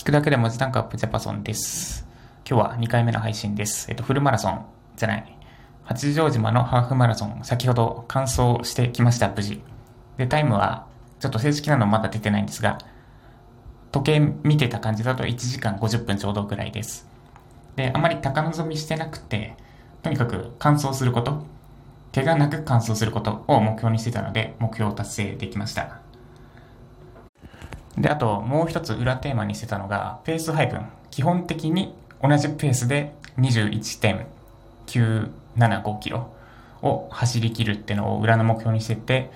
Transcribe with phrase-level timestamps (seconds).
[0.00, 2.06] 聞くだけで文字単価アップジャパソンです。
[2.48, 3.84] 今日は2回目の配信です。
[3.90, 4.64] えっと、フルマラソン
[4.96, 5.38] じゃない。
[5.84, 9.62] 八丈島のハーフマラソン、先ほど完走してきました、無事。
[10.16, 10.86] で、タイムは、
[11.18, 12.78] ちょっと正式なのまだ出てないんですが、
[13.92, 17.06] 時計見てた感じだと1時間50分ちょうどぐらいです。
[17.76, 19.54] で、あまり高望みしてなくて、
[20.02, 21.44] とにかく完走すること、
[22.14, 26.00] 怪我なく完走することを目標にしてたので、目標を達成できました。
[27.96, 30.86] で、あともう一つ裏テーマにしてたのが、ペース配分。
[31.10, 36.30] 基本的に同じペースで21.975キロ
[36.82, 39.30] を走り切るっていうのを裏の目標にしてて、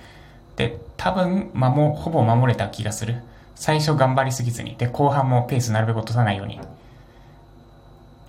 [0.55, 3.21] で、多分、ま、もうほぼ守れた気がする。
[3.55, 6.59] 最初頑張りすぎずに、で、後半もペースなるべく落とさないように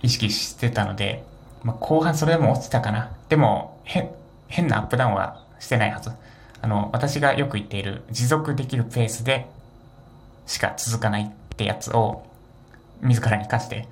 [0.01, 1.23] 意識してたので、
[1.63, 3.11] まあ、後半それでも落ちたかな。
[3.29, 4.09] でも、変、
[4.47, 6.11] 変なアップダウンはしてないはず。
[6.61, 9.47] あの、私がよく言っている持続できるペースで
[10.47, 12.25] しか続かないってやつを
[13.01, 13.87] 自らに課して、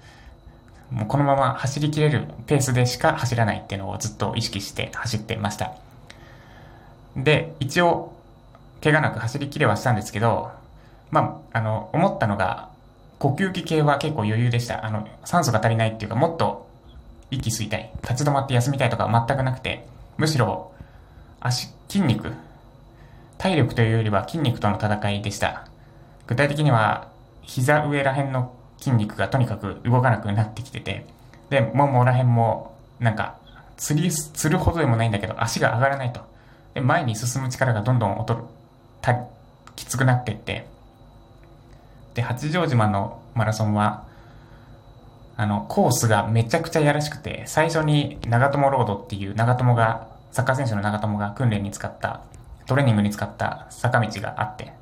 [0.89, 5.73] もうこのまま走りきれるペースでしか走らないっていうのをずっと意識して走ってました。
[7.15, 8.13] で、一応、
[8.83, 10.51] 怪我なく走りきれはしたんですけど、
[11.11, 12.69] まあ、あの、思ったのが、
[13.19, 14.85] 呼吸器系は結構余裕でした。
[14.85, 16.67] あの、酸素が足りないっていうか、もっと
[17.31, 20.71] 息吸いたい、立ち止まって休みたいとか全くなくて、むしろ、
[21.39, 22.33] 足、筋肉、
[23.37, 25.67] 体力というよりは筋肉との戦いでした。
[26.27, 27.09] 具体的には、
[27.41, 31.05] 膝上ら辺の筋肉がとにかく動かなくなってきてて、
[31.49, 33.37] で、ももら辺も、なんか、
[33.77, 36.21] 釣り、釣るほどでもないんだけど、足が上がらないと。
[36.73, 38.39] で、前に進む力がどんどん劣る、
[39.01, 39.15] た、
[39.75, 40.67] きつくなってって、
[42.15, 44.05] で、八丈島のマラソンは、
[45.37, 52.21] あの、コースがめちゃくちゃやらしくて、最初に長友ロードっていう長友が、サッカー選手の長友が訓練に使った、
[52.65, 54.73] トレーニングに使った坂道があって、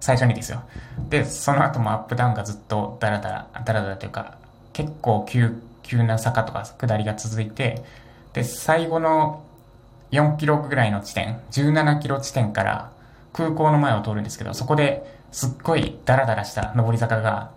[0.00, 0.62] 最初にですよ。
[1.08, 4.36] で、その後もアップダウンがずっとダラダラ、ダラダラというか、
[4.72, 7.82] 結構急、急な坂とか下りが続いて、
[8.32, 9.42] で、最後の
[10.12, 12.90] 4キロぐらいの地点、17キロ地点から
[13.32, 17.50] 空港の前を通るんですけど、そこですっごいダラダラした上り坂が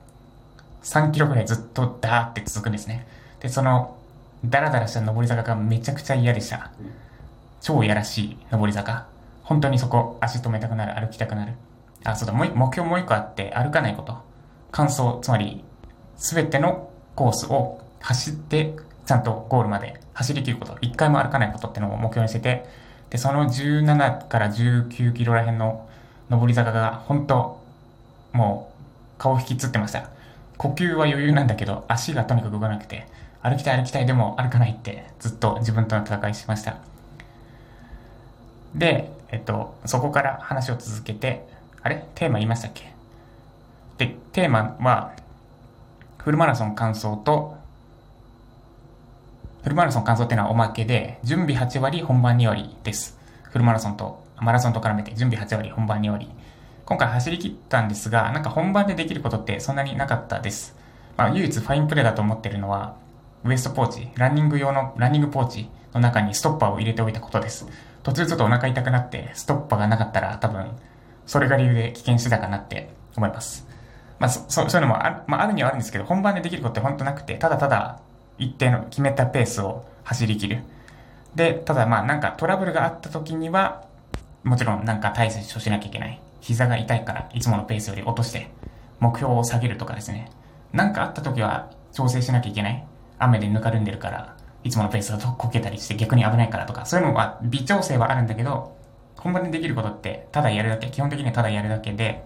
[0.84, 3.08] 3キロぐらいずっとダーって続くんですね。
[3.40, 3.98] で、その
[4.44, 6.72] ダラダラした上り坂がめちゃくちゃ嫌でした。
[7.62, 9.06] 超やらしい上り坂。
[9.44, 11.54] 本当にそこ足止めたくなる、歩きたくなる。
[12.04, 14.18] あ、そうだ、もう目標もう一個あって歩かないこと。
[14.72, 15.64] 完走、つまり
[16.18, 18.76] 全てのコースを走って
[19.06, 20.78] ちゃんとゴールまで走り切ること。
[20.82, 22.66] 一回も歩かないことってのを目標にしてて、
[23.10, 25.88] で、その17から19キロら辺の
[26.30, 27.62] 上り坂が本当
[28.34, 30.10] もう顔引きつってました。
[30.58, 33.08] 呼吸は余裕なんだけど足がとにかく動かなくて
[33.42, 36.78] 歩きたい歩きたいでも歩かないってずっと自分との戦いしました。
[38.76, 41.48] で、えっと、そこから話を続けて、
[41.84, 42.08] あれ？
[42.16, 42.94] テーマ言いましたっけ？
[43.98, 45.14] で、テーマは、
[46.18, 47.58] フルマラソン完走と、
[49.64, 53.18] フルマラソン完走っていうのはおまけで、準備8割、本番2割です。
[53.44, 56.30] フルマラソンと、マラソンと絡めて、準備8割、本番2割。
[56.86, 60.76] 今回走り切ったんですが、なんか本番でできることってそんなになかったです。
[61.16, 62.96] まあ、唯一ファインプレーだと思ってるのは、
[63.44, 67.68] ウエストポーチ、ランニング用のランニングポーチの中にストッパーを入れておいたことです。
[68.04, 70.72] 途中ちょっとお腹痛くなって、ストッパーがなかったら多分、
[71.26, 73.68] それが理由で危険してたかなって思います。
[74.20, 78.00] まあ、そ、そういうのもある、まあ、あるにはあるんですけど、本番でできることって本当なくて、ただただ
[78.38, 80.64] 一定の決めたペースを走り切る。
[81.36, 83.86] で、ただまあなんかトラブルがあった時には、
[84.44, 86.22] もちろんなんか対処しなきゃいけない。
[86.40, 88.50] 膝が痛いからいつものペースより落として、
[89.00, 90.32] 目標を下げるとかですね。
[90.74, 92.86] なんかあった時は調整しなきゃいけない。
[93.20, 98.76] 雨でぬかるんでるから、いつものペースだとこけたりして逆に危ないからとか、そういうのは微調整はあるんだけど、
[99.22, 102.24] 本番でできることってただやるだけ、基本的にはただやるだけで、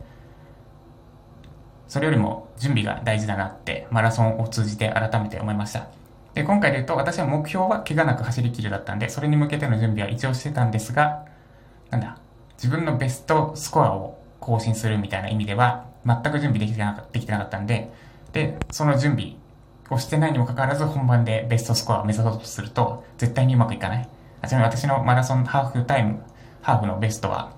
[1.87, 5.87] それよりも準備が大事だなってマラソンを通じて改めて思いました。
[6.33, 11.25] で、今回で言うと私は目標は怪我なく走り切るだったんで、それに向けての準備は一応してたんですが、
[11.89, 12.17] なんだ、
[12.57, 17.91] 自分のベストスコアを更新するみたいな意味では、全く準備できてなかできてなかったんで、
[18.31, 19.35] で、その準備
[19.89, 24.09] をしてないにもかかわらず本番でベストスコアを目指そうとすると、絶対にうまくいかない。
[24.47, 26.21] ちなみに私のマラソンハーフタイム、
[26.65, 27.51] ハーフのベストは、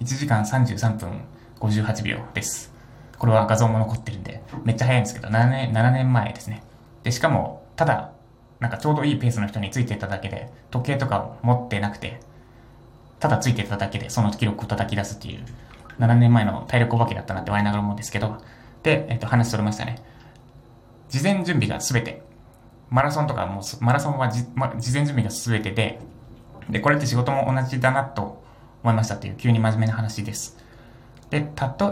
[0.00, 1.20] 1時間33分
[1.60, 2.72] 58秒です。
[3.18, 6.62] これは画像も残ってるんで、めっちゃ早いんですけど、7年、7年前ですね。
[7.02, 8.12] で、しかも、ただ、
[8.60, 12.20] なんかちょうどいいペースの人についてただけで、時計とか持ってなくて、
[13.20, 15.44] ただついてただけでその記録を叩き出すっていう、
[15.98, 18.38] 7年前の体力お化けだったなって我ながら思うんですけど、
[18.82, 20.02] で、えっと、話それましたね。
[21.10, 22.22] 事前準備が全て。
[22.88, 26.00] マラソンとかも、マラソンはじ、ま、事前準備が全てで、
[26.70, 28.42] で、これって仕事も同じだなと
[28.84, 30.56] 思いましたっていう急に真面目な話です。
[31.30, 31.46] で、例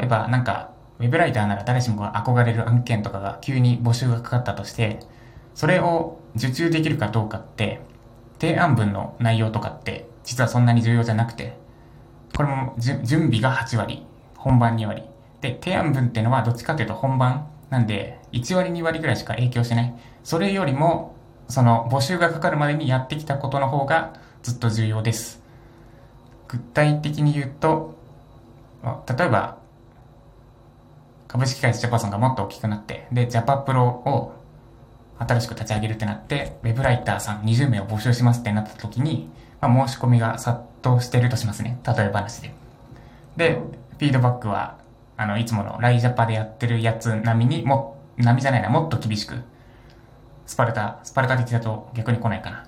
[0.04, 5.00] えばなんか、ウェブライターなら誰しもが憧れる案件とかが急に募集がかかったとして、
[5.54, 7.80] それを受注できるかどうかって、
[8.38, 11.56] 提案文の内容とかって実はそんなに重要じゃなくて、
[12.36, 14.06] これも準備が8割、
[14.36, 15.02] 本番2割。
[15.40, 19.94] で、提案文っていうのはどっちかというと本番なんで、1割2割ぐらいしか影響しない。
[20.22, 21.16] それよりも、
[21.48, 25.41] その募集がかかるまでにやってきたことの方がずっと重要です。
[26.52, 27.96] 具体的に言うと、
[29.08, 29.56] 例えば、
[31.26, 34.34] 株式会社ジャパソンがもっと大きくなって、で、ジャパプロを
[35.18, 39.30] 新しく立ち上げるってなって、ウェブライターさん20名を募集しますってなった時に、
[39.62, 41.80] まあ、申し込みが殺到してるとしますね。
[41.86, 42.52] 例え話で。
[43.38, 43.52] で、
[43.98, 44.76] フィードバックは、
[45.16, 49.36] あの、いつものライジャパでやってるやつ並みに、も、並みじゃないな、もっと厳しく。
[50.44, 52.66] スパルタ、スパルタ的だと逆に来ないかな。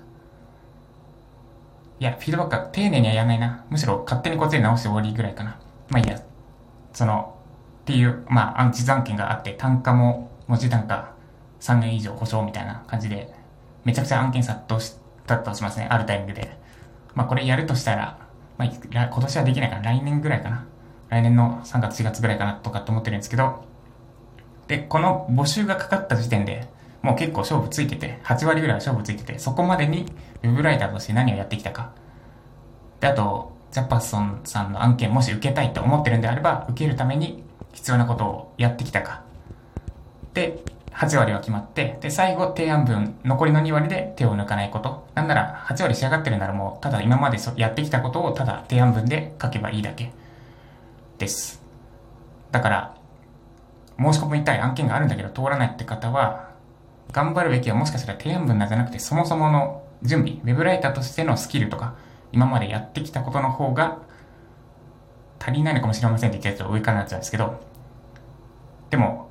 [1.99, 3.65] いや、フィードバックは丁寧にはやらないな。
[3.69, 5.57] むしろ勝手にこっちで直して終わりぐらいかな。
[5.89, 6.21] まあいいや。
[6.93, 7.35] その、
[7.81, 11.13] っていう、まあ、暗地残件があって、単価も文字単価
[11.61, 13.33] 3年以上保証みたいな感じで、
[13.85, 16.57] めちゃくちゃ案件殺到したとしますね、あるタイミングで。
[17.13, 18.19] まあこれやるとしたら、
[18.57, 20.65] まあ今年はできないかな、来年ぐらいかな。
[21.09, 23.63] 来年の3月4月ぐらいかなとかって思ってるんですけど、
[24.67, 26.67] で、この募集がかかった時点で、
[27.05, 30.07] もう結構勝負ついてて、8割ぐらい勝負ついてて、そこまでに
[30.41, 31.91] web ライターとして何をやってきたか。
[32.99, 37.43] で、あと、ジャパソンさんの案件もし受けたいと思ってるんであれば、受けるために
[37.73, 39.21] 必要なことをやってきたか。
[40.33, 40.63] で、
[40.93, 45.07] 8割は決まって、で、最後提案分、残りの2割で手を抜かないこと。
[45.13, 50.11] なんなら、8割仕上がってるならもう、ただ今までやってきたことをただ提案文で書けばいいだけ
[51.19, 51.61] です。
[52.49, 52.95] だから、
[53.99, 56.54] 申し込みたい案件があるんだけど通らないって方は、
[57.11, 61.95] 頑張るべきはもしかしたら提案文なんじゃなくて、そもそもの準備、ウェブライターとしてのスキルとか、
[62.31, 63.99] 今までやってきたことの方が
[65.39, 67.59] 足りないのかもしれませんって言っちゃうと上からなっちゃうんですけど、
[68.89, 69.29] でも、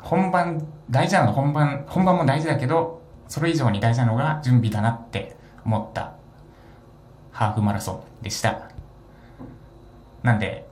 [0.00, 6.14] 本番、大事なの本番、本番も大事だけど、それ以上に大事なのが準備だなって思った
[7.30, 8.70] ハーフマラソンでした。
[10.22, 10.67] なんで、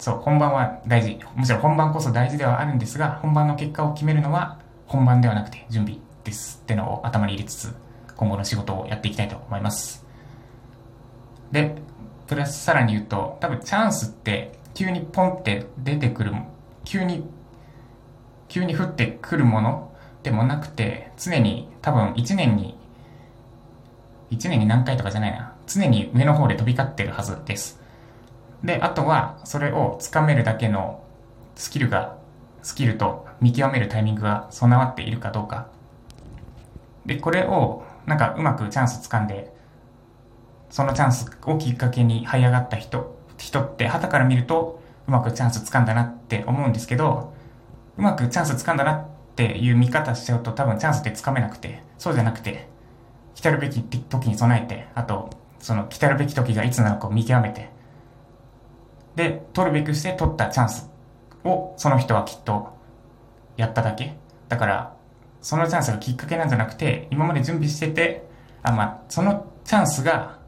[0.00, 1.20] そう、本番は大事。
[1.36, 7.74] むしろ本番こそ大事ではあるんですが、本番の結果を決めるのは本番ではなくて準備ですってのを頭に入れつつ、
[8.16, 10.04] 今後の仕事をやっていきたいと思います。
[11.52, 11.76] で、
[12.26, 16.32] プラスさらに言うと、多分チャンスって急にポンって出てくる、
[16.84, 17.24] 急に
[18.48, 19.92] 急に降ってくるもの
[20.22, 22.78] でもなくて、常に多分1年に、
[24.30, 25.54] 1年に何回とかじゃないな。
[25.66, 27.79] 常に上の方で飛び交ってるはずです。
[28.64, 31.02] で、あとは、それをつかめるだけの
[31.54, 32.18] スキルが、
[32.62, 35.68] スキルと見極めるタイミングが備わっているかどうか。
[37.06, 39.54] で、これを、なんかうまくチャンス掴んで、
[40.68, 47.32] そのチャンスをきっかけに這い上がった人、人って、旗から見ると、うまくチャンス掴んだなって思うんですけど、
[47.96, 49.06] うまくチャンス掴んだなっ
[49.36, 52.68] ていう見方しちゃうと多分チャンスって掴めなくて、そうじゃなくて、
[53.34, 57.70] 来たるべき時に備えて、あと、その来たるべき時がいつなのかを見極めて、
[59.14, 60.90] で、取るべくして取ったチャンス
[61.44, 62.76] をその人はきっと
[63.56, 64.14] やっただけ。
[64.48, 64.96] だから、
[65.40, 68.28] そのチャンスがきっかけなんじゃなくて、今まで準備してて、
[68.62, 70.38] あ、まあ、そのチャンスが、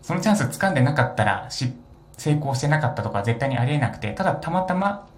[0.00, 1.72] そのチャンス掴んでなかったらし、
[2.16, 5.08] 成功してなかったとか絶対にありえなくて、ただたまたま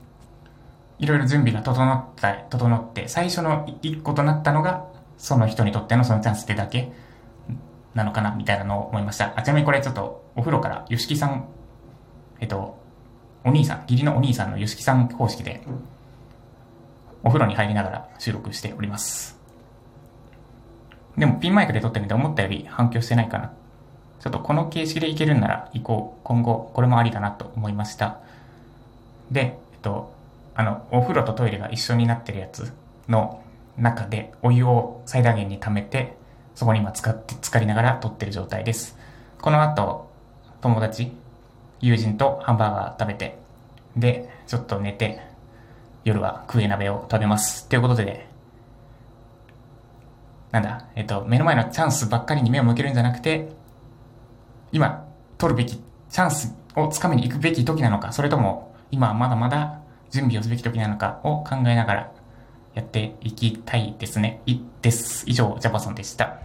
[0.98, 4.86] いろいろ準備が整った、整って、最初の一個となったのが、
[5.18, 6.92] その人にとってのそのチャンスってだけ
[7.94, 9.32] なのかな、みたいなのを思いました。
[9.36, 11.48] あ、ちなみにこれちょっと、お風呂から、吉木さん、
[12.40, 12.78] えっと、
[13.44, 15.62] お兄さん、義理のお兄さんの吉木さん方式で、
[17.22, 19.38] お風呂に入りながら収録しております。
[21.16, 23.52] でも、ピンマイクで撮ってみて思ったより反響してないかな。
[24.20, 28.18] ちょっとこの形式でいけるんなら、以降、今後、これもありだなと思いました。
[29.30, 30.12] で、えっと、
[30.54, 32.72] あの、お風呂とトイレが一緒になってるやつ
[33.08, 33.42] の
[33.76, 36.16] 中でお湯を最大限に溜めて、
[36.54, 38.96] そこに今使って、浸かりながら撮ってる状態です。
[39.40, 40.10] この後、
[40.60, 41.12] 友達、
[41.84, 43.38] 友人とハンバーガー食べて、
[43.94, 45.20] で、ちょっと寝て、
[46.02, 47.68] 夜はクエ鍋を食べます。
[47.68, 48.26] ということで、
[50.50, 53.50] なんだ、えっと、目の前のチャンスばっかりに目を向けるんじゃなくて、
[54.72, 62.12] 今、取るべきチャンスをつかみに行くべき時なのか、それとも、今はまだまだ準備をすべき時なのかを考えながら
[62.72, 64.40] やっていきたいですね。
[64.46, 65.24] いです。
[65.26, 66.38] 以上、ジャパソンでした。